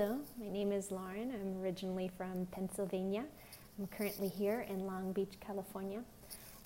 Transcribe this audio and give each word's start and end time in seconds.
Hello, 0.00 0.16
my 0.40 0.48
name 0.48 0.72
is 0.72 0.90
Lauren. 0.90 1.30
I'm 1.30 1.62
originally 1.62 2.10
from 2.16 2.46
Pennsylvania. 2.50 3.24
I'm 3.78 3.86
currently 3.86 4.28
here 4.28 4.64
in 4.66 4.86
Long 4.86 5.12
Beach, 5.12 5.34
California. 5.46 6.00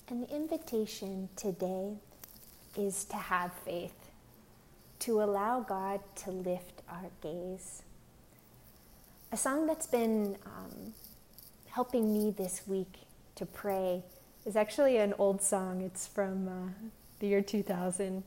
And 0.07 0.23
the 0.23 0.33
invitation 0.33 1.27
today 1.35 1.95
is 2.77 3.03
to 3.03 3.17
have 3.17 3.51
faith, 3.65 4.09
to 4.99 5.21
allow 5.21 5.59
God 5.59 5.99
to 6.23 6.31
lift 6.31 6.81
our 6.87 7.09
gaze. 7.21 7.83
A 9.33 9.35
song 9.35 9.67
that's 9.67 9.87
been 9.87 10.37
um, 10.45 10.93
helping 11.71 12.13
me 12.13 12.31
this 12.31 12.61
week 12.65 12.99
to 13.35 13.45
pray 13.45 14.03
is 14.45 14.55
actually 14.55 14.95
an 14.95 15.13
old 15.19 15.41
song. 15.41 15.81
It's 15.81 16.07
from 16.07 16.47
uh, 16.47 16.87
the 17.19 17.27
year 17.27 17.41
2000 17.41 18.23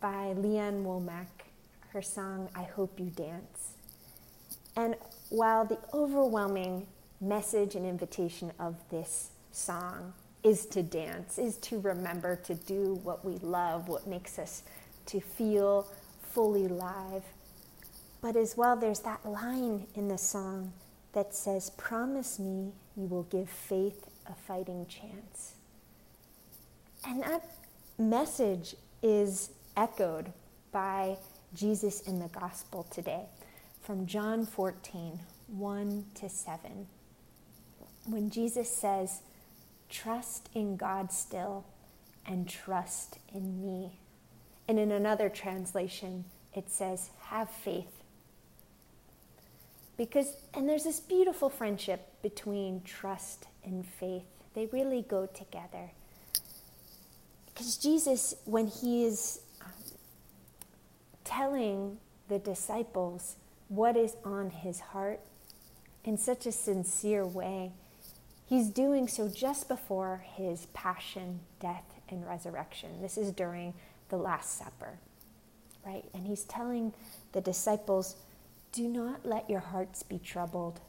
by 0.00 0.32
Lee 0.32 0.58
Ann 0.58 0.84
Womack, 0.84 1.46
her 1.90 2.02
song, 2.02 2.48
I 2.52 2.64
Hope 2.64 2.98
You 2.98 3.10
Dance. 3.10 3.74
And 4.76 4.96
while 5.30 5.64
the 5.64 5.78
overwhelming 5.92 6.86
message 7.20 7.74
and 7.74 7.86
invitation 7.86 8.52
of 8.58 8.76
this 8.90 9.30
song 9.52 10.12
is 10.42 10.66
to 10.66 10.82
dance, 10.82 11.38
is 11.38 11.56
to 11.58 11.80
remember 11.80 12.36
to 12.36 12.54
do 12.54 13.00
what 13.02 13.24
we 13.24 13.36
love, 13.38 13.88
what 13.88 14.06
makes 14.06 14.38
us 14.38 14.62
to 15.06 15.20
feel 15.20 15.88
fully 16.22 16.68
live. 16.68 17.22
But 18.20 18.36
as 18.36 18.56
well, 18.56 18.76
there's 18.76 19.00
that 19.00 19.24
line 19.24 19.86
in 19.94 20.08
the 20.08 20.18
song 20.18 20.72
that 21.12 21.34
says, 21.34 21.70
Promise 21.70 22.38
me 22.38 22.72
you 22.96 23.06
will 23.06 23.22
give 23.24 23.48
faith 23.48 24.08
a 24.26 24.34
fighting 24.34 24.86
chance. 24.86 25.54
And 27.06 27.22
that 27.22 27.44
message 27.98 28.74
is 29.02 29.50
echoed 29.76 30.32
by 30.72 31.16
Jesus 31.54 32.00
in 32.02 32.18
the 32.18 32.28
gospel 32.28 32.84
today 32.90 33.26
from 33.84 34.06
John 34.06 34.46
14 34.46 35.20
1 35.46 36.04
to 36.14 36.28
7. 36.28 36.86
When 38.06 38.30
Jesus 38.30 38.74
says, 38.74 39.20
Trust 39.90 40.48
in 40.54 40.76
God 40.76 41.12
still 41.12 41.66
and 42.26 42.48
trust 42.48 43.18
in 43.32 43.60
me. 43.60 43.98
And 44.66 44.78
in 44.78 44.90
another 44.90 45.28
translation, 45.28 46.24
it 46.54 46.70
says, 46.70 47.10
Have 47.26 47.50
faith. 47.50 48.02
Because, 49.98 50.34
and 50.54 50.66
there's 50.66 50.84
this 50.84 51.00
beautiful 51.00 51.50
friendship 51.50 52.20
between 52.22 52.80
trust 52.82 53.46
and 53.64 53.86
faith. 53.86 54.24
They 54.54 54.66
really 54.66 55.02
go 55.02 55.26
together. 55.26 55.90
Because 57.46 57.76
Jesus, 57.76 58.34
when 58.46 58.66
he 58.66 59.04
is 59.04 59.40
um, 59.60 59.70
telling 61.22 61.98
the 62.28 62.38
disciples 62.38 63.36
what 63.68 63.96
is 63.96 64.16
on 64.24 64.50
his 64.50 64.80
heart 64.80 65.20
in 66.04 66.18
such 66.18 66.46
a 66.46 66.52
sincere 66.52 67.26
way, 67.26 67.72
he's 68.46 68.68
doing 68.68 69.08
so 69.08 69.28
just 69.28 69.68
before 69.68 70.24
his 70.34 70.66
passion, 70.74 71.40
death, 71.60 71.84
and 72.08 72.26
resurrection. 72.26 73.00
This 73.00 73.16
is 73.16 73.32
during 73.32 73.74
the 74.10 74.16
Last 74.16 74.58
Supper, 74.58 74.98
right? 75.84 76.04
And 76.12 76.26
he's 76.26 76.44
telling 76.44 76.92
the 77.32 77.40
disciples, 77.40 78.16
do 78.72 78.88
not 78.88 79.24
let 79.24 79.48
your 79.48 79.60
hearts 79.60 80.02
be 80.02 80.18
troubled. 80.18 80.80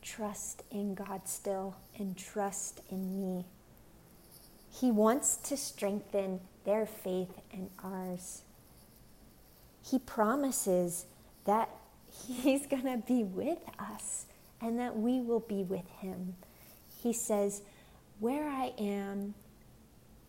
Trust 0.00 0.62
in 0.70 0.94
God 0.94 1.28
still 1.28 1.76
and 1.98 2.16
trust 2.16 2.80
in 2.88 3.14
me. 3.20 3.44
He 4.70 4.90
wants 4.90 5.36
to 5.36 5.56
strengthen 5.56 6.40
their 6.64 6.86
faith 6.86 7.40
and 7.52 7.68
ours. 7.82 8.42
He 9.82 9.98
promises 9.98 11.06
that 11.48 11.70
He's 12.26 12.66
going 12.70 12.84
to 12.84 13.02
be 13.06 13.24
with 13.24 13.58
us 13.78 14.26
and 14.60 14.78
that 14.78 14.96
we 14.96 15.20
will 15.20 15.40
be 15.40 15.64
with 15.64 15.88
Him. 16.00 16.34
He 17.02 17.12
says, 17.12 17.62
Where 18.20 18.48
I 18.48 18.72
am, 18.78 19.34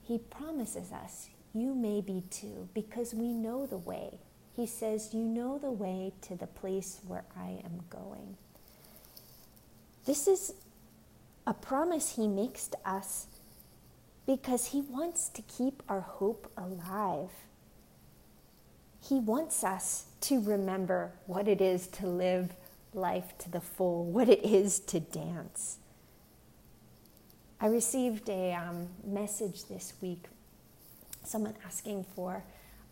He 0.01 0.17
promises 0.17 0.91
us, 0.91 1.29
you 1.53 1.75
may 1.75 2.01
be 2.01 2.23
too, 2.29 2.69
because 2.73 3.13
we 3.13 3.33
know 3.33 3.65
the 3.65 3.77
way. 3.77 4.19
He 4.55 4.65
says, 4.65 5.13
You 5.13 5.23
know 5.23 5.57
the 5.57 5.71
way 5.71 6.13
to 6.21 6.35
the 6.35 6.47
place 6.47 7.01
where 7.05 7.25
I 7.37 7.61
am 7.63 7.81
going. 7.89 8.37
This 10.05 10.27
is 10.27 10.53
a 11.45 11.53
promise 11.53 12.15
He 12.15 12.27
makes 12.27 12.67
to 12.67 12.77
us 12.85 13.27
because 14.25 14.67
He 14.67 14.81
wants 14.81 15.27
to 15.29 15.41
keep 15.41 15.83
our 15.89 16.01
hope 16.01 16.51
alive. 16.55 17.29
He 19.01 19.19
wants 19.19 19.63
us 19.63 20.05
to 20.21 20.41
remember 20.41 21.11
what 21.25 21.47
it 21.47 21.61
is 21.61 21.87
to 21.87 22.07
live 22.07 22.53
life 22.93 23.37
to 23.39 23.49
the 23.49 23.61
full, 23.61 24.05
what 24.05 24.27
it 24.29 24.43
is 24.43 24.79
to 24.81 24.99
dance. 24.99 25.77
I 27.61 27.67
received 27.67 28.29
a 28.29 28.53
um, 28.53 28.87
message 29.03 29.65
this 29.65 29.93
week, 30.01 30.25
someone 31.23 31.55
asking 31.65 32.05
for 32.15 32.43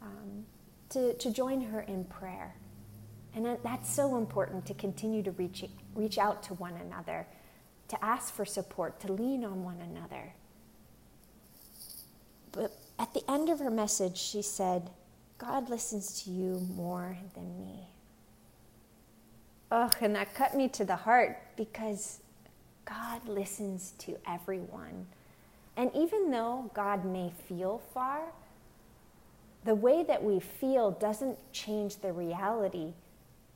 um, 0.02 0.46
to, 0.90 1.14
to 1.14 1.32
join 1.32 1.62
her 1.62 1.82
in 1.82 2.04
prayer. 2.06 2.56
And 3.34 3.58
that's 3.64 3.94
so 3.94 4.18
important 4.18 4.66
to 4.66 4.74
continue 4.74 5.24
to 5.24 5.32
reach, 5.32 5.64
reach 5.96 6.18
out 6.18 6.44
to 6.44 6.54
one 6.56 6.74
another, 6.74 7.28
to 7.90 8.04
ask 8.04 8.34
for 8.34 8.46
support, 8.46 9.00
to 9.02 9.14
lean 9.14 9.46
on 9.46 9.64
one 9.64 9.80
another. 9.80 10.34
But 12.52 12.76
at 12.98 13.14
the 13.14 13.30
end 13.30 13.50
of 13.50 13.60
her 13.60 13.70
message, 13.70 14.18
she 14.18 14.42
said, 14.42 14.90
God 15.38 15.70
listens 15.70 16.24
to 16.24 16.32
you 16.32 16.68
more 16.76 17.18
than 17.36 17.60
me. 17.60 17.88
Ugh, 19.72 19.96
and 20.02 20.16
that 20.16 20.34
cut 20.34 20.56
me 20.56 20.68
to 20.70 20.86
the 20.86 20.96
heart 20.96 21.38
because 21.56 22.20
God 22.86 23.28
listens 23.28 23.94
to 24.00 24.18
everyone. 24.28 25.06
And 25.76 25.92
even 25.94 26.32
though 26.32 26.72
God 26.74 27.06
may 27.06 27.32
feel 27.48 27.82
far, 27.94 28.22
the 29.64 29.76
way 29.76 30.04
that 30.04 30.24
we 30.24 30.40
feel 30.40 30.92
doesn't 30.92 31.38
change 31.52 31.98
the 31.98 32.14
reality 32.14 32.94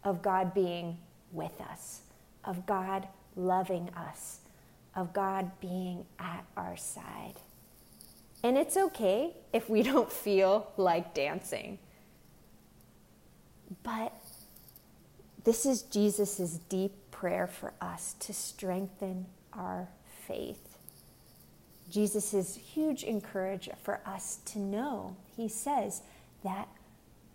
of 0.03 0.21
God 0.21 0.53
being 0.53 0.97
with 1.31 1.59
us, 1.61 2.01
of 2.43 2.65
God 2.65 3.07
loving 3.35 3.89
us, 3.95 4.39
of 4.95 5.13
God 5.13 5.49
being 5.61 6.05
at 6.19 6.43
our 6.57 6.75
side. 6.75 7.35
And 8.43 8.57
it's 8.57 8.77
okay 8.77 9.35
if 9.53 9.69
we 9.69 9.83
don't 9.91 10.11
feel 10.11 10.71
like 10.77 11.13
dancing. 11.13 11.79
But 13.83 14.13
this 15.43 15.65
is 15.65 15.83
Jesus' 15.83 16.59
deep 16.69 16.93
prayer 17.11 17.47
for 17.47 17.73
us 17.81 18.15
to 18.19 18.33
strengthen 18.33 19.25
our 19.53 19.87
faith. 20.27 20.77
Jesus' 21.89 22.55
huge 22.55 23.03
encouragement 23.03 23.79
for 23.79 24.01
us 24.05 24.39
to 24.45 24.59
know, 24.59 25.15
he 25.35 25.47
says, 25.47 26.01
that 26.43 26.67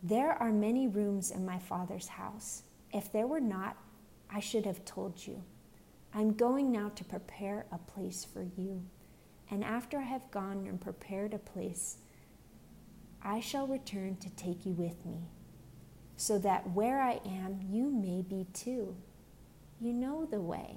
there 0.03 0.33
are 0.33 0.53
many 0.53 0.89
rooms 0.89 1.31
in 1.31 1.45
my 1.45 1.59
Father's 1.59 2.09
house. 2.09 2.63
If 2.93 3.13
there 3.13 3.27
were 3.27 3.41
not, 3.41 3.77
I 4.31 4.41
should 4.41 4.65
have 4.67 4.85
told 4.85 5.27
you. 5.27 5.43
I'm 6.15 6.33
going 6.33 6.73
now 6.73 6.91
to 6.95 7.05
prepare 7.05 7.67
a 7.71 7.79
place 7.79 8.25
for 8.25 8.43
you. 8.57 8.83
And 9.51 9.63
after 9.63 9.99
I 9.99 10.03
have 10.03 10.31
gone 10.31 10.67
and 10.67 10.81
prepared 10.81 11.35
a 11.35 11.39
place, 11.39 11.99
I 13.23 13.41
shall 13.41 13.67
return 13.67 14.17
to 14.17 14.31
take 14.31 14.67
you 14.67 14.73
with 14.73 15.05
me, 15.05 15.29
so 16.17 16.39
that 16.39 16.71
where 16.71 17.01
I 17.01 17.21
am, 17.25 17.61
you 17.69 17.91
may 17.91 18.23
be 18.23 18.47
too. 18.53 18.97
You 19.81 19.93
know 19.93 20.25
the 20.25 20.41
way 20.41 20.77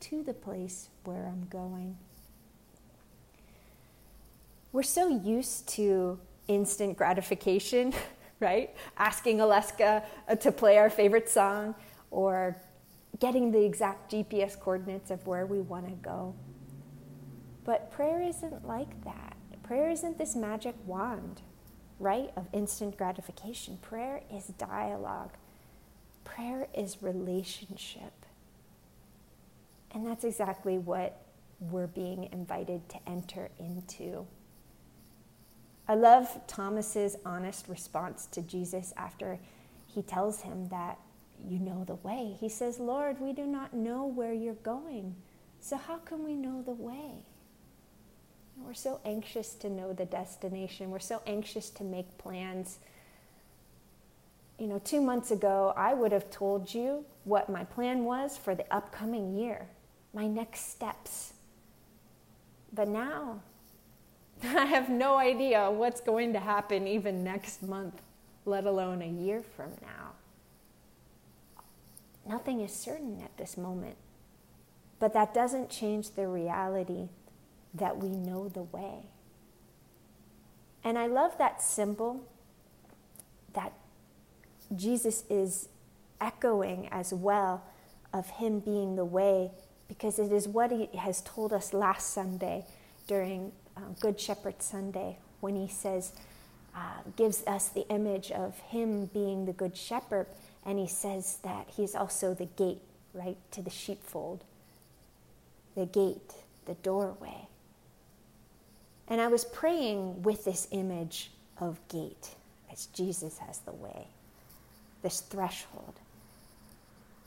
to 0.00 0.22
the 0.22 0.34
place 0.34 0.88
where 1.04 1.26
I'm 1.26 1.46
going. 1.48 1.96
We're 4.72 4.82
so 4.82 5.08
used 5.08 5.68
to 5.70 6.18
instant 6.48 6.96
gratification, 6.96 7.94
right? 8.40 8.74
Asking 8.96 9.40
Alexa 9.40 10.02
uh, 10.28 10.34
to 10.36 10.52
play 10.52 10.78
our 10.78 10.90
favorite 10.90 11.28
song 11.28 11.74
or 12.10 12.56
getting 13.20 13.52
the 13.52 13.64
exact 13.64 14.12
GPS 14.12 14.58
coordinates 14.58 15.10
of 15.10 15.26
where 15.26 15.46
we 15.46 15.60
want 15.60 15.86
to 15.86 15.94
go. 15.94 16.34
But 17.64 17.90
prayer 17.90 18.20
isn't 18.20 18.66
like 18.66 19.04
that. 19.04 19.36
Prayer 19.62 19.90
isn't 19.90 20.18
this 20.18 20.36
magic 20.36 20.74
wand, 20.84 21.40
right, 21.98 22.30
of 22.36 22.46
instant 22.52 22.98
gratification. 22.98 23.78
Prayer 23.78 24.20
is 24.32 24.48
dialogue, 24.58 25.32
prayer 26.24 26.68
is 26.76 27.02
relationship. 27.02 28.12
And 29.92 30.06
that's 30.06 30.24
exactly 30.24 30.76
what 30.76 31.24
we're 31.60 31.86
being 31.86 32.28
invited 32.32 32.88
to 32.90 32.98
enter 33.06 33.48
into. 33.58 34.26
I 35.86 35.94
love 35.94 36.40
Thomas's 36.46 37.16
honest 37.24 37.68
response 37.68 38.26
to 38.32 38.42
Jesus 38.42 38.92
after 38.96 39.38
he 39.86 40.02
tells 40.02 40.42
him 40.42 40.68
that 40.68 40.98
you 41.46 41.58
know 41.58 41.84
the 41.84 41.94
way. 41.96 42.36
He 42.40 42.48
says, 42.48 42.78
Lord, 42.78 43.20
we 43.20 43.32
do 43.32 43.46
not 43.46 43.74
know 43.74 44.06
where 44.06 44.32
you're 44.32 44.54
going, 44.54 45.14
so 45.60 45.76
how 45.76 45.98
can 45.98 46.24
we 46.24 46.34
know 46.34 46.62
the 46.62 46.72
way? 46.72 47.24
We're 48.56 48.74
so 48.74 49.00
anxious 49.04 49.54
to 49.56 49.68
know 49.70 49.92
the 49.92 50.04
destination. 50.04 50.90
We're 50.90 50.98
so 50.98 51.22
anxious 51.26 51.70
to 51.70 51.84
make 51.84 52.18
plans. 52.18 52.78
you 54.58 54.68
know, 54.68 54.80
two 54.84 55.00
months 55.00 55.30
ago, 55.30 55.74
I 55.76 55.94
would 55.94 56.12
have 56.12 56.30
told 56.30 56.72
you 56.72 57.04
what 57.24 57.48
my 57.48 57.64
plan 57.64 58.04
was 58.04 58.36
for 58.36 58.54
the 58.54 58.72
upcoming 58.72 59.34
year, 59.36 59.66
my 60.12 60.26
next 60.28 60.70
steps. 60.70 61.32
But 62.72 62.88
now, 62.88 63.40
I 64.44 64.66
have 64.66 64.88
no 64.88 65.16
idea 65.16 65.70
what's 65.70 66.00
going 66.00 66.32
to 66.34 66.40
happen 66.40 66.86
even 66.86 67.24
next 67.24 67.62
month, 67.62 68.00
let 68.44 68.64
alone 68.64 69.02
a 69.02 69.08
year 69.08 69.42
from 69.42 69.70
now. 69.82 70.12
Nothing 72.26 72.60
is 72.60 72.72
certain 72.72 73.20
at 73.22 73.36
this 73.36 73.56
moment. 73.56 73.96
But 74.98 75.12
that 75.14 75.34
doesn't 75.34 75.68
change 75.68 76.10
the 76.12 76.26
reality 76.26 77.08
that 77.74 77.98
we 77.98 78.08
know 78.08 78.48
the 78.48 78.62
way. 78.62 79.06
And 80.82 80.98
I 80.98 81.06
love 81.06 81.36
that 81.38 81.62
symbol 81.62 82.24
that 83.54 83.72
Jesus 84.74 85.24
is 85.28 85.68
echoing 86.20 86.88
as 86.90 87.12
well 87.12 87.64
of 88.12 88.28
Him 88.30 88.60
being 88.60 88.96
the 88.96 89.04
way, 89.04 89.50
because 89.88 90.18
it 90.18 90.32
is 90.32 90.46
what 90.46 90.70
He 90.70 90.88
has 90.96 91.20
told 91.22 91.52
us 91.52 91.72
last 91.72 92.10
Sunday 92.10 92.64
during 93.06 93.52
uh, 93.76 93.80
Good 94.00 94.20
Shepherd 94.20 94.62
Sunday 94.62 95.18
when 95.40 95.56
He 95.56 95.68
says, 95.68 96.12
uh, 96.76 97.02
gives 97.16 97.44
us 97.46 97.68
the 97.68 97.88
image 97.88 98.30
of 98.30 98.58
Him 98.60 99.06
being 99.06 99.46
the 99.46 99.52
Good 99.52 99.76
Shepherd, 99.76 100.26
and 100.64 100.78
He 100.78 100.86
says 100.86 101.38
that 101.42 101.68
He's 101.76 101.94
also 101.94 102.34
the 102.34 102.46
gate, 102.46 102.80
right, 103.12 103.36
to 103.52 103.62
the 103.62 103.70
sheepfold. 103.70 104.44
The 105.76 105.86
gate, 105.86 106.32
the 106.66 106.74
doorway. 106.74 107.48
And 109.08 109.20
I 109.20 109.28
was 109.28 109.44
praying 109.44 110.22
with 110.22 110.44
this 110.44 110.68
image 110.70 111.30
of 111.58 111.78
gate 111.88 112.30
as 112.72 112.86
Jesus 112.86 113.38
has 113.38 113.58
the 113.58 113.72
way 113.72 114.08
this 115.02 115.20
threshold. 115.20 116.00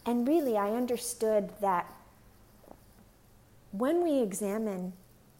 And 0.05 0.27
really, 0.27 0.57
I 0.57 0.71
understood 0.71 1.51
that 1.61 1.93
when 3.71 4.03
we 4.03 4.19
examine 4.21 4.93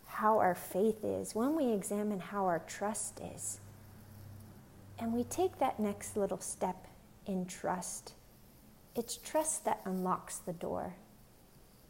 how 0.05 0.39
our 0.39 0.55
faith 0.55 1.03
is, 1.03 1.33
when 1.33 1.55
we 1.55 1.73
examine 1.73 2.19
how 2.19 2.45
our 2.45 2.59
trust 2.59 3.19
is, 3.35 3.59
and 4.99 5.13
we 5.13 5.23
take 5.23 5.59
that 5.59 5.79
next 5.79 6.15
little 6.15 6.39
step 6.39 6.87
in 7.25 7.45
trust, 7.45 8.13
it's 8.95 9.17
trust 9.17 9.65
that 9.65 9.81
unlocks 9.85 10.37
the 10.37 10.53
door. 10.53 10.93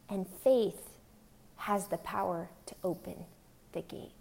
And 0.10 0.28
faith 0.28 0.90
has 1.58 1.88
the 1.88 1.98
power 1.98 2.50
to 2.66 2.76
open 2.84 3.26
the 3.72 3.82
gate. 3.82 4.17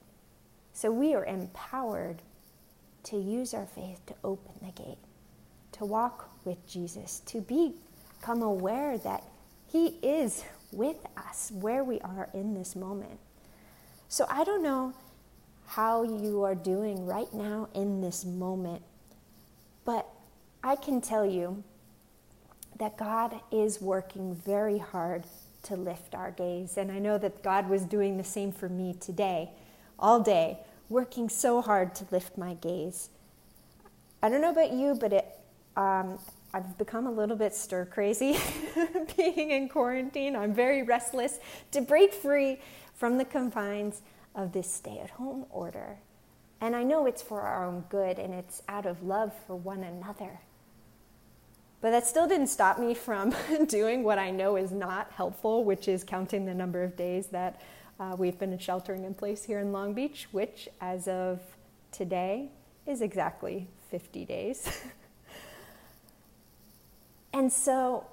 So 0.77 0.93
we 0.93 1.15
are 1.15 1.25
empowered 1.25 2.21
to 3.05 3.17
use 3.17 3.55
our 3.55 3.65
faith 3.65 4.05
to 4.09 4.15
open 4.23 4.53
the 4.61 4.73
gate 4.73 4.99
to 5.79 5.85
walk 5.85 6.31
with 6.45 6.67
Jesus, 6.67 7.21
to 7.27 7.41
become 7.41 8.43
aware 8.43 8.99
that 8.99 9.23
He 9.71 9.97
is 10.03 10.45
with 10.73 10.97
us 11.17 11.51
where 11.55 11.85
we 11.85 12.01
are 12.01 12.29
in 12.33 12.55
this 12.55 12.75
moment. 12.75 13.19
So 14.09 14.27
I 14.29 14.45
don't 14.45 14.63
know 14.63 14.95
how 15.67 16.03
you 16.03 16.43
are 16.43 16.55
doing 16.55 17.07
right 17.07 17.33
now 17.33 17.69
in 17.75 18.01
this 18.01 18.25
moment, 18.25 18.83
but 19.85 20.07
I 20.63 20.77
can 20.77 21.01
tell 21.01 21.27
you 21.27 21.63
that 22.79 22.97
God 22.97 23.41
is 23.51 23.81
working 23.81 24.35
very 24.35 24.79
hard 24.79 25.25
to 25.65 25.77
lift 25.77 26.15
our 26.15 26.31
gaze. 26.31 26.77
And 26.77 26.91
I 26.93 26.99
know 26.99 27.19
that 27.19 27.43
God 27.43 27.69
was 27.69 27.83
doing 27.83 28.17
the 28.17 28.25
same 28.25 28.53
for 28.53 28.69
me 28.69 28.95
today, 29.01 29.51
all 29.99 30.21
day, 30.21 30.59
working 30.89 31.29
so 31.29 31.61
hard 31.61 31.95
to 31.97 32.07
lift 32.11 32.39
my 32.39 32.55
gaze. 32.55 33.11
I 34.23 34.29
don't 34.29 34.41
know 34.41 34.51
about 34.51 34.73
you, 34.73 34.95
but 34.95 35.13
it 35.13 35.27
um, 35.77 36.19
I've 36.55 36.79
become 36.79 37.07
a 37.07 37.11
little 37.11 37.37
bit 37.37 37.55
stir 37.55 37.85
crazy 37.85 38.39
being 39.17 39.51
in 39.51 39.69
quarantine. 39.69 40.35
I'm 40.35 40.55
very 40.55 40.83
restless 40.83 41.39
to 41.73 41.83
break 41.83 42.15
free 42.15 42.59
from 42.95 43.19
the 43.19 43.27
confines 43.27 44.01
of 44.35 44.53
this 44.53 44.73
stay 44.73 44.99
at 44.99 45.11
home 45.11 45.45
order. 45.51 45.99
And 46.61 46.75
I 46.75 46.83
know 46.83 47.05
it's 47.05 47.21
for 47.21 47.43
our 47.43 47.67
own 47.67 47.85
good 47.91 48.19
and 48.19 48.33
it's 48.33 48.63
out 48.69 48.87
of 48.87 49.03
love 49.03 49.35
for 49.47 49.55
one 49.55 49.83
another. 49.83 50.41
But 51.83 51.91
that 51.91 52.07
still 52.07 52.27
didn't 52.27 52.47
stop 52.47 52.79
me 52.79 52.95
from 52.95 53.35
doing 53.69 54.03
what 54.03 54.19
I 54.19 54.31
know 54.31 54.57
is 54.57 54.73
not 54.73 55.13
helpful, 55.13 55.63
which 55.63 55.89
is 55.89 56.05
counting 56.05 56.47
the 56.47 56.55
number 56.55 56.83
of 56.83 56.97
days 56.97 57.27
that 57.29 57.61
uh, 57.99 58.15
we've 58.19 58.39
been 58.39 58.57
sheltering 58.59 59.05
in 59.05 59.15
place 59.15 59.45
here 59.45 59.61
in 59.61 59.73
Long 59.73 59.95
Beach, 59.95 60.29
which 60.33 60.69
as 60.81 61.09
of 61.09 61.41
today 61.93 62.51
is 62.87 63.01
exactly 63.01 63.69
50 63.91 64.25
days. 64.25 64.83
And 67.37 67.53
so, 67.53 68.07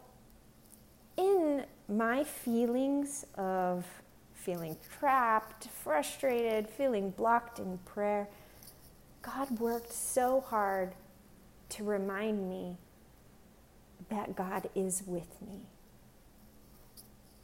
in 1.16 1.64
my 1.88 2.26
feelings 2.26 3.26
of 3.36 3.86
feeling 4.34 4.76
trapped, 5.00 5.70
frustrated, 5.70 6.68
feeling 6.68 7.12
blocked 7.12 7.58
in 7.58 7.78
prayer, 7.86 8.28
God 9.22 9.62
worked 9.62 9.94
so 9.94 10.42
hard 10.42 10.94
to 11.70 11.86
remind 11.86 12.50
me 12.50 12.76
that 14.10 14.36
God 14.36 14.70
is 14.76 15.04
with 15.08 15.42
me. 15.42 15.62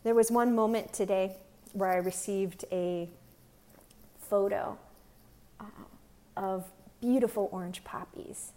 There 0.03 0.15
was 0.15 0.29
one 0.29 0.53
moment 0.53 0.91
today 0.91 1.37
where 1.73 1.91
I 1.91 1.97
received 1.97 2.65
a 2.71 3.09
photo 4.19 4.77
uh, 5.59 5.65
of 6.37 6.65
beautiful 7.01 7.49
orange 7.51 7.83
poppies 7.83 8.51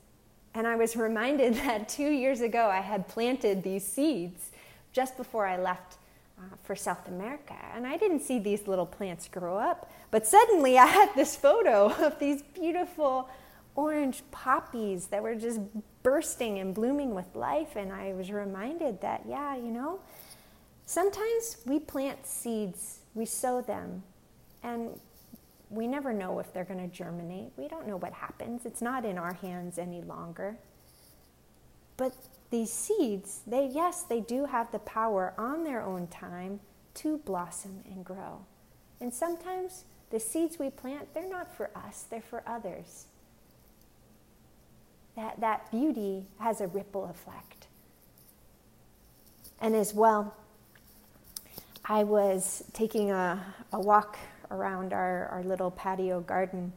and 0.54 0.66
I 0.66 0.76
was 0.76 0.96
reminded 1.08 1.54
that 1.54 1.88
two 1.88 2.10
years 2.10 2.40
ago 2.40 2.68
I 2.68 2.80
had 2.80 3.08
planted 3.08 3.62
these 3.62 3.84
seeds 3.84 4.50
just 4.92 5.16
before 5.16 5.46
I 5.46 5.56
left 5.56 5.96
uh, 6.38 6.42
for 6.64 6.76
South 6.76 7.08
America. 7.08 7.56
And 7.74 7.86
I 7.86 7.96
didn't 7.96 8.20
see 8.20 8.38
these 8.38 8.66
little 8.66 8.86
plants 8.86 9.28
grow 9.28 9.56
up. 9.56 9.90
But 10.10 10.26
suddenly 10.26 10.78
I 10.78 10.86
had 10.86 11.10
this 11.16 11.36
photo 11.36 11.92
of 12.04 12.18
these 12.18 12.42
beautiful 12.42 13.28
orange 13.74 14.22
poppies 14.30 15.06
that 15.06 15.22
were 15.22 15.34
just 15.34 15.60
bursting 16.02 16.58
and 16.58 16.74
blooming 16.74 17.14
with 17.14 17.34
life. 17.34 17.76
And 17.76 17.90
I 17.90 18.12
was 18.12 18.30
reminded 18.30 19.00
that, 19.00 19.22
yeah, 19.26 19.56
you 19.56 19.70
know, 19.70 20.00
sometimes 20.84 21.56
we 21.64 21.78
plant 21.78 22.26
seeds, 22.26 22.98
we 23.14 23.26
sow 23.26 23.60
them, 23.60 24.02
and 24.62 24.98
we 25.70 25.86
never 25.86 26.12
know 26.12 26.38
if 26.38 26.52
they're 26.52 26.64
going 26.64 26.80
to 26.80 26.94
germinate. 26.94 27.52
We 27.56 27.68
don't 27.68 27.86
know 27.86 27.96
what 27.96 28.12
happens. 28.12 28.66
It's 28.66 28.82
not 28.82 29.04
in 29.04 29.18
our 29.18 29.34
hands 29.34 29.78
any 29.78 30.02
longer. 30.02 30.58
But 31.96 32.14
these 32.50 32.72
seeds, 32.72 33.40
they 33.46 33.70
yes, 33.72 34.02
they 34.02 34.20
do 34.20 34.46
have 34.46 34.70
the 34.70 34.78
power 34.80 35.34
on 35.38 35.64
their 35.64 35.82
own 35.82 36.06
time 36.08 36.60
to 36.94 37.18
blossom 37.18 37.80
and 37.86 38.04
grow. 38.04 38.44
And 39.00 39.12
sometimes 39.12 39.84
the 40.10 40.20
seeds 40.20 40.58
we 40.58 40.68
plant, 40.68 41.14
they're 41.14 41.28
not 41.28 41.54
for 41.54 41.70
us, 41.74 42.04
they're 42.08 42.20
for 42.20 42.42
others. 42.46 43.06
That 45.16 45.40
that 45.40 45.70
beauty 45.70 46.26
has 46.38 46.60
a 46.60 46.66
ripple 46.66 47.06
effect. 47.06 47.66
And 49.60 49.74
as 49.74 49.94
well, 49.94 50.34
I 51.92 52.04
was 52.04 52.64
taking 52.72 53.10
a, 53.10 53.38
a 53.70 53.78
walk 53.78 54.16
around 54.50 54.94
our, 54.94 55.26
our 55.26 55.42
little 55.42 55.70
patio 55.70 56.20
garden. 56.20 56.72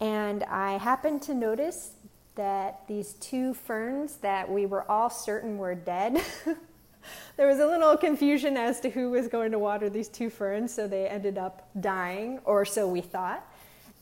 And 0.00 0.42
I 0.42 0.78
happened 0.78 1.22
to 1.22 1.34
notice 1.34 1.92
that 2.34 2.80
these 2.88 3.12
two 3.20 3.54
ferns 3.54 4.16
that 4.16 4.50
we 4.50 4.66
were 4.66 4.82
all 4.90 5.10
certain 5.10 5.58
were 5.58 5.76
dead. 5.76 6.20
there 7.36 7.46
was 7.46 7.60
a 7.60 7.66
little 7.68 7.96
confusion 7.96 8.56
as 8.56 8.80
to 8.80 8.90
who 8.90 9.10
was 9.10 9.28
going 9.28 9.52
to 9.52 9.60
water 9.60 9.88
these 9.88 10.08
two 10.08 10.28
ferns, 10.28 10.74
so 10.74 10.88
they 10.88 11.06
ended 11.06 11.38
up 11.38 11.68
dying, 11.78 12.40
or 12.44 12.64
so 12.64 12.88
we 12.88 13.02
thought. 13.02 13.46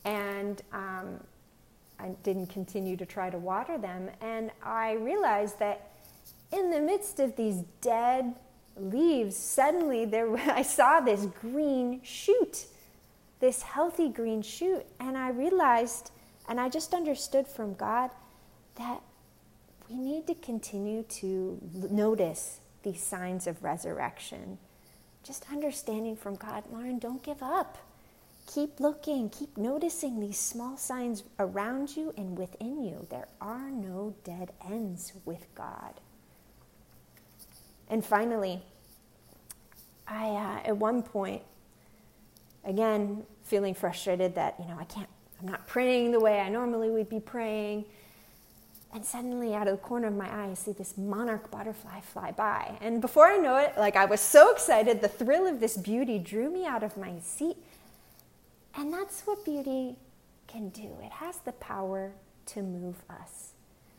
And 0.05 0.59
um, 0.73 1.19
I 1.99 2.15
didn't 2.23 2.47
continue 2.47 2.97
to 2.97 3.05
try 3.05 3.29
to 3.29 3.37
water 3.37 3.77
them. 3.77 4.09
And 4.21 4.49
I 4.63 4.93
realized 4.93 5.59
that 5.59 5.91
in 6.51 6.71
the 6.71 6.79
midst 6.79 7.19
of 7.19 7.35
these 7.35 7.61
dead 7.79 8.33
leaves, 8.77 9.35
suddenly 9.35 10.05
there, 10.05 10.35
I 10.51 10.61
saw 10.61 10.99
this 10.99 11.25
green 11.41 12.01
shoot 12.03 12.67
this 13.39 13.61
healthy 13.61 14.09
green 14.09 14.41
shoot. 14.41 14.83
And 14.99 15.17
I 15.17 15.29
realized, 15.29 16.11
and 16.47 16.59
I 16.59 16.69
just 16.69 16.93
understood 16.93 17.47
from 17.47 17.75
God 17.75 18.11
that 18.77 19.01
we 19.89 19.95
need 19.95 20.27
to 20.27 20.35
continue 20.35 21.03
to 21.03 21.59
notice 21.91 22.59
these 22.83 23.01
signs 23.01 23.47
of 23.47 23.63
resurrection. 23.63 24.57
Just 25.23 25.45
understanding 25.51 26.15
from 26.15 26.35
God, 26.35 26.63
Lauren, 26.71 26.99
don't 26.99 27.23
give 27.23 27.41
up. 27.41 27.77
Keep 28.47 28.79
looking, 28.79 29.29
keep 29.29 29.57
noticing 29.57 30.19
these 30.19 30.37
small 30.37 30.77
signs 30.77 31.23
around 31.39 31.95
you 31.95 32.13
and 32.15 32.37
within 32.37 32.83
you. 32.83 33.07
There 33.09 33.27
are 33.41 33.71
no 33.71 34.15
dead 34.23 34.51
ends 34.67 35.13
with 35.23 35.47
God. 35.55 35.99
And 37.89 38.03
finally, 38.03 38.61
I 40.07 40.27
uh, 40.27 40.67
at 40.67 40.77
one 40.77 41.01
point 41.03 41.41
again, 42.65 43.23
feeling 43.43 43.73
frustrated 43.73 44.35
that, 44.35 44.55
you 44.59 44.65
know, 44.65 44.77
I 44.79 44.85
can't, 44.85 45.07
I'm 45.39 45.47
not 45.47 45.67
praying 45.67 46.11
the 46.11 46.19
way 46.19 46.39
I 46.39 46.49
normally 46.49 46.89
would 46.89 47.09
be 47.09 47.19
praying. 47.19 47.85
And 48.93 49.05
suddenly, 49.05 49.53
out 49.53 49.67
of 49.67 49.73
the 49.73 49.83
corner 49.83 50.07
of 50.07 50.15
my 50.15 50.29
eye, 50.29 50.51
I 50.51 50.53
see 50.53 50.71
this 50.71 50.97
monarch 50.97 51.51
butterfly 51.51 51.99
fly 51.99 52.31
by. 52.31 52.77
And 52.81 53.01
before 53.01 53.27
I 53.27 53.37
know 53.37 53.57
it, 53.57 53.73
like 53.77 53.95
I 53.95 54.05
was 54.05 54.21
so 54.21 54.51
excited, 54.51 55.01
the 55.01 55.09
thrill 55.09 55.45
of 55.45 55.59
this 55.59 55.75
beauty 55.75 56.17
drew 56.17 56.49
me 56.49 56.65
out 56.65 56.81
of 56.81 56.95
my 56.95 57.19
seat. 57.19 57.57
And 58.77 58.93
that's 58.93 59.21
what 59.21 59.43
beauty 59.45 59.95
can 60.47 60.69
do 60.69 60.89
it 61.03 61.11
has 61.11 61.37
the 61.39 61.51
power 61.53 62.13
to 62.45 62.61
move 62.61 62.95
us. 63.09 63.51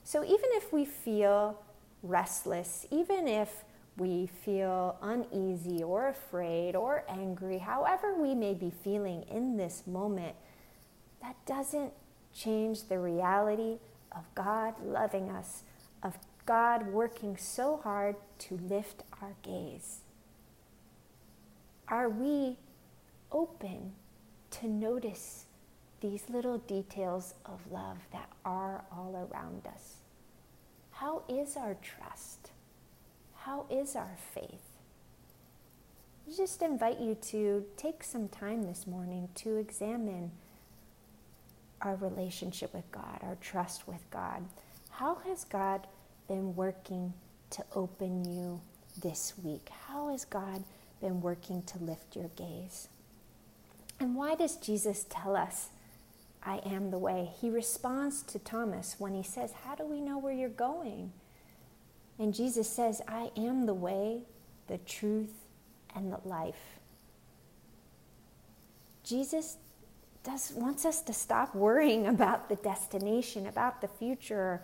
So 0.04 0.24
even 0.24 0.50
if 0.52 0.72
we 0.72 0.84
feel 0.84 1.60
restless, 2.02 2.86
even 2.90 3.26
if 3.26 3.64
we 3.96 4.26
feel 4.26 4.96
uneasy 5.00 5.82
or 5.82 6.08
afraid 6.08 6.76
or 6.76 7.04
angry, 7.08 7.58
however 7.58 8.14
we 8.14 8.34
may 8.34 8.54
be 8.54 8.70
feeling 8.70 9.22
in 9.30 9.56
this 9.56 9.86
moment, 9.86 10.36
that 11.22 11.36
doesn't 11.46 11.92
change 12.34 12.88
the 12.88 12.98
reality 12.98 13.78
of 14.14 14.22
God 14.34 14.74
loving 14.84 15.30
us, 15.30 15.62
of 16.02 16.18
God 16.44 16.86
working 16.88 17.36
so 17.36 17.80
hard 17.82 18.16
to 18.38 18.58
lift 18.68 19.02
our 19.20 19.34
gaze? 19.42 20.00
Are 21.88 22.08
we 22.08 22.56
open 23.32 23.92
to 24.50 24.68
notice 24.68 25.46
these 26.00 26.24
little 26.28 26.58
details 26.58 27.34
of 27.44 27.60
love 27.70 27.98
that 28.12 28.28
are 28.44 28.84
all 28.92 29.28
around 29.30 29.66
us? 29.66 29.96
How 30.90 31.22
is 31.28 31.56
our 31.56 31.76
trust? 31.82 32.50
How 33.46 33.64
is 33.70 33.94
our 33.94 34.16
faith? 34.34 34.74
I 36.26 36.36
just 36.36 36.62
invite 36.62 36.98
you 36.98 37.14
to 37.30 37.64
take 37.76 38.02
some 38.02 38.26
time 38.26 38.64
this 38.64 38.88
morning 38.88 39.28
to 39.36 39.58
examine 39.58 40.32
our 41.80 41.94
relationship 41.94 42.74
with 42.74 42.90
God, 42.90 43.20
our 43.22 43.36
trust 43.40 43.86
with 43.86 44.02
God. 44.10 44.42
How 44.90 45.18
has 45.26 45.44
God 45.44 45.86
been 46.26 46.56
working 46.56 47.12
to 47.50 47.64
open 47.76 48.24
you 48.24 48.60
this 49.00 49.34
week? 49.44 49.68
How 49.86 50.08
has 50.08 50.24
God 50.24 50.64
been 51.00 51.20
working 51.20 51.62
to 51.66 51.78
lift 51.78 52.16
your 52.16 52.30
gaze? 52.34 52.88
And 54.00 54.16
why 54.16 54.34
does 54.34 54.56
Jesus 54.56 55.06
tell 55.08 55.36
us, 55.36 55.68
I 56.42 56.56
am 56.66 56.90
the 56.90 56.98
way? 56.98 57.30
He 57.40 57.48
responds 57.48 58.24
to 58.24 58.40
Thomas 58.40 58.96
when 58.98 59.14
he 59.14 59.22
says, 59.22 59.52
How 59.64 59.76
do 59.76 59.86
we 59.86 60.00
know 60.00 60.18
where 60.18 60.34
you're 60.34 60.48
going? 60.48 61.12
And 62.18 62.34
Jesus 62.34 62.68
says, 62.68 63.02
I 63.06 63.30
am 63.36 63.66
the 63.66 63.74
way, 63.74 64.20
the 64.68 64.78
truth, 64.78 65.32
and 65.94 66.12
the 66.12 66.20
life. 66.24 66.78
Jesus 69.04 69.56
does, 70.24 70.52
wants 70.56 70.84
us 70.84 71.00
to 71.02 71.12
stop 71.12 71.54
worrying 71.54 72.06
about 72.08 72.48
the 72.48 72.56
destination, 72.56 73.46
about 73.46 73.80
the 73.80 73.88
future, 73.88 74.62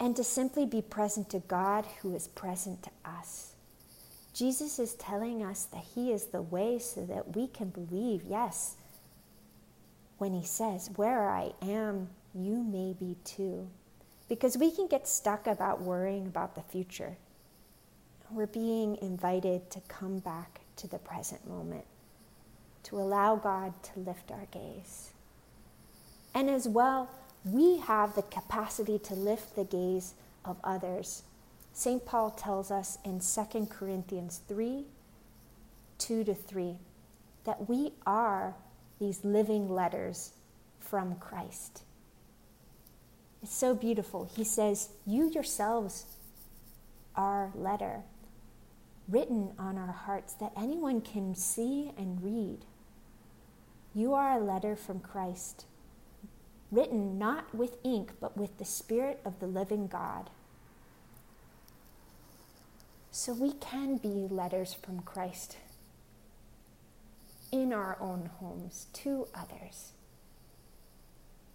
and 0.00 0.16
to 0.16 0.24
simply 0.24 0.66
be 0.66 0.82
present 0.82 1.30
to 1.30 1.40
God 1.40 1.86
who 2.00 2.14
is 2.14 2.28
present 2.28 2.82
to 2.84 2.90
us. 3.04 3.52
Jesus 4.32 4.78
is 4.78 4.94
telling 4.94 5.42
us 5.42 5.66
that 5.66 5.84
He 5.94 6.10
is 6.10 6.26
the 6.26 6.42
way 6.42 6.78
so 6.78 7.04
that 7.04 7.36
we 7.36 7.46
can 7.48 7.68
believe, 7.68 8.22
yes, 8.26 8.76
when 10.18 10.32
He 10.32 10.44
says, 10.44 10.90
Where 10.96 11.28
I 11.28 11.52
am, 11.60 12.08
you 12.34 12.62
may 12.64 12.94
be 12.98 13.16
too. 13.24 13.68
Because 14.32 14.56
we 14.56 14.70
can 14.70 14.86
get 14.86 15.06
stuck 15.06 15.46
about 15.46 15.82
worrying 15.82 16.26
about 16.26 16.54
the 16.54 16.62
future. 16.62 17.18
We're 18.30 18.46
being 18.46 18.96
invited 19.02 19.70
to 19.72 19.80
come 19.88 20.20
back 20.20 20.62
to 20.76 20.88
the 20.88 20.96
present 20.96 21.46
moment 21.46 21.84
to 22.84 22.96
allow 22.96 23.36
God 23.36 23.74
to 23.82 24.00
lift 24.00 24.30
our 24.30 24.46
gaze. 24.50 25.10
And 26.34 26.48
as 26.48 26.66
well, 26.66 27.10
we 27.44 27.76
have 27.80 28.14
the 28.14 28.22
capacity 28.22 28.98
to 29.00 29.14
lift 29.14 29.54
the 29.54 29.64
gaze 29.64 30.14
of 30.46 30.56
others. 30.64 31.24
St. 31.74 32.02
Paul 32.06 32.30
tells 32.30 32.70
us 32.70 32.96
in 33.04 33.20
2 33.20 33.66
Corinthians 33.66 34.40
3 34.48 34.86
2 35.98 36.24
to 36.24 36.34
3 36.34 36.76
that 37.44 37.68
we 37.68 37.92
are 38.06 38.54
these 38.98 39.26
living 39.26 39.68
letters 39.68 40.32
from 40.80 41.16
Christ. 41.16 41.82
It's 43.42 43.54
so 43.54 43.74
beautiful. 43.74 44.30
He 44.36 44.44
says, 44.44 44.90
You 45.06 45.28
yourselves 45.30 46.06
are 47.16 47.50
letter 47.54 48.02
written 49.08 49.52
on 49.58 49.76
our 49.76 49.92
hearts 49.92 50.32
that 50.34 50.52
anyone 50.56 51.00
can 51.00 51.34
see 51.34 51.92
and 51.98 52.22
read. 52.22 52.58
You 53.94 54.14
are 54.14 54.38
a 54.38 54.42
letter 54.42 54.76
from 54.76 55.00
Christ, 55.00 55.66
written 56.70 57.18
not 57.18 57.54
with 57.54 57.76
ink, 57.84 58.12
but 58.20 58.36
with 58.36 58.56
the 58.58 58.64
Spirit 58.64 59.20
of 59.24 59.38
the 59.40 59.46
living 59.46 59.86
God. 59.86 60.30
So 63.10 63.34
we 63.34 63.52
can 63.52 63.98
be 63.98 64.26
letters 64.30 64.72
from 64.72 65.00
Christ 65.00 65.58
in 67.50 67.72
our 67.72 67.98
own 68.00 68.30
homes 68.40 68.86
to 68.94 69.26
others. 69.34 69.92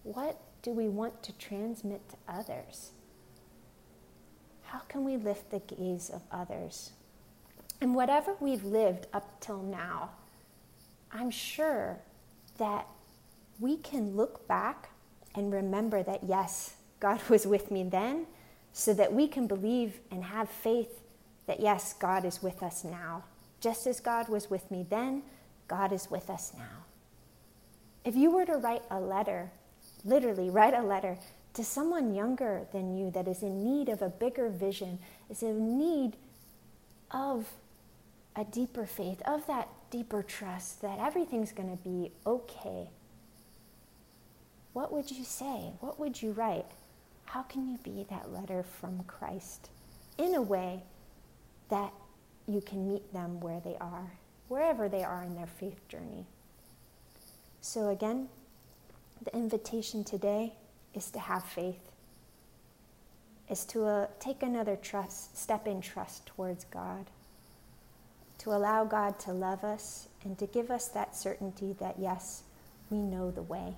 What 0.03 0.39
do 0.61 0.71
we 0.71 0.87
want 0.87 1.23
to 1.23 1.31
transmit 1.33 2.01
to 2.09 2.15
others? 2.27 2.91
How 4.63 4.79
can 4.79 5.03
we 5.03 5.17
lift 5.17 5.51
the 5.51 5.59
gaze 5.59 6.09
of 6.09 6.21
others? 6.31 6.91
And 7.79 7.95
whatever 7.95 8.35
we've 8.39 8.65
lived 8.65 9.07
up 9.13 9.39
till 9.39 9.61
now, 9.61 10.09
I'm 11.11 11.29
sure 11.31 11.99
that 12.57 12.87
we 13.59 13.77
can 13.77 14.15
look 14.15 14.47
back 14.47 14.89
and 15.35 15.53
remember 15.53 16.03
that, 16.03 16.23
yes, 16.23 16.73
God 16.99 17.21
was 17.29 17.45
with 17.45 17.71
me 17.71 17.83
then, 17.83 18.25
so 18.73 18.93
that 18.93 19.13
we 19.13 19.27
can 19.27 19.47
believe 19.47 19.99
and 20.11 20.23
have 20.23 20.49
faith 20.49 21.01
that, 21.45 21.59
yes, 21.59 21.93
God 21.93 22.25
is 22.25 22.43
with 22.43 22.61
us 22.61 22.83
now. 22.83 23.23
Just 23.59 23.87
as 23.87 23.99
God 23.99 24.27
was 24.27 24.49
with 24.49 24.69
me 24.69 24.85
then, 24.89 25.23
God 25.67 25.91
is 25.93 26.11
with 26.11 26.29
us 26.29 26.53
now. 26.57 26.83
If 28.03 28.15
you 28.15 28.31
were 28.31 28.45
to 28.45 28.57
write 28.57 28.83
a 28.89 28.99
letter, 28.99 29.51
literally 30.03 30.49
write 30.49 30.73
a 30.73 30.81
letter 30.81 31.17
to 31.53 31.63
someone 31.63 32.13
younger 32.13 32.67
than 32.71 32.97
you 32.97 33.11
that 33.11 33.27
is 33.27 33.41
in 33.41 33.63
need 33.63 33.89
of 33.89 34.01
a 34.01 34.09
bigger 34.09 34.49
vision, 34.49 34.99
is 35.29 35.41
in 35.41 35.77
need 35.77 36.15
of 37.11 37.47
a 38.35 38.45
deeper 38.45 38.85
faith, 38.85 39.21
of 39.25 39.47
that 39.47 39.67
deeper 39.89 40.21
trust 40.21 40.81
that 40.81 40.99
everything's 40.99 41.51
going 41.51 41.75
to 41.75 41.83
be 41.83 42.11
okay, 42.25 42.89
what 44.73 44.91
would 44.91 45.09
you 45.09 45.23
say? 45.23 45.71
What 45.79 45.99
would 45.99 46.21
you 46.21 46.33
write? 46.33 46.67
How 47.25 47.41
can 47.41 47.67
you 47.67 47.79
be 47.79 48.05
that 48.11 48.31
letter 48.31 48.61
from 48.61 49.03
Christ 49.05 49.69
in 50.19 50.35
a 50.35 50.41
way 50.41 50.83
that 51.69 51.91
you 52.47 52.61
can 52.61 52.87
meet 52.87 53.11
them 53.11 53.39
where 53.39 53.59
they 53.59 53.75
are, 53.81 54.11
wherever 54.49 54.87
they 54.87 55.03
are 55.03 55.23
in 55.23 55.35
their 55.35 55.47
faith 55.47 55.87
journey? 55.89 56.27
So, 57.59 57.89
again, 57.89 58.29
the 59.23 59.35
invitation 59.35 60.03
today 60.03 60.53
is 60.93 61.09
to 61.11 61.19
have 61.19 61.43
faith, 61.43 61.91
is 63.49 63.65
to 63.65 63.85
uh, 63.85 64.07
take 64.19 64.43
another 64.43 64.75
trust, 64.75 65.37
step 65.37 65.67
in 65.67 65.81
trust 65.81 66.25
towards 66.25 66.65
God 66.65 67.05
to 68.39 68.55
allow 68.55 68.85
God 68.85 69.19
to 69.19 69.33
love 69.33 69.63
us 69.63 70.07
and 70.23 70.37
to 70.37 70.47
give 70.47 70.71
us 70.71 70.87
that 70.89 71.15
certainty 71.15 71.75
that, 71.79 71.95
yes, 71.99 72.43
we 72.89 72.97
know 72.97 73.31
the 73.31 73.41
way. 73.41 73.75